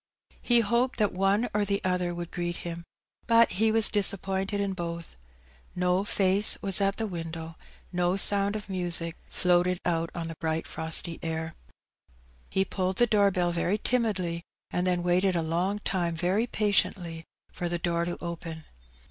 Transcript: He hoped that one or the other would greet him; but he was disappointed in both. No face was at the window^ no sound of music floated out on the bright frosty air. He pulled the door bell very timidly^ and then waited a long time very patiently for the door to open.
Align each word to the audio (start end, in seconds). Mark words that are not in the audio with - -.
He 0.41 0.61
hoped 0.61 0.97
that 0.97 1.11
one 1.13 1.47
or 1.53 1.63
the 1.63 1.79
other 1.83 2.11
would 2.15 2.31
greet 2.31 2.55
him; 2.65 2.85
but 3.27 3.51
he 3.51 3.71
was 3.71 3.87
disappointed 3.87 4.59
in 4.59 4.73
both. 4.73 5.15
No 5.75 6.03
face 6.03 6.57
was 6.59 6.81
at 6.81 6.95
the 6.97 7.07
window^ 7.07 7.53
no 7.93 8.15
sound 8.17 8.55
of 8.55 8.67
music 8.67 9.15
floated 9.29 9.77
out 9.85 10.09
on 10.15 10.27
the 10.27 10.35
bright 10.41 10.65
frosty 10.65 11.19
air. 11.21 11.53
He 12.49 12.65
pulled 12.65 12.95
the 12.95 13.05
door 13.05 13.29
bell 13.29 13.51
very 13.51 13.77
timidly^ 13.77 14.41
and 14.71 14.87
then 14.87 15.03
waited 15.03 15.35
a 15.35 15.43
long 15.43 15.77
time 15.77 16.15
very 16.15 16.47
patiently 16.47 17.23
for 17.51 17.69
the 17.69 17.77
door 17.77 18.03
to 18.05 18.17
open. 18.23 18.65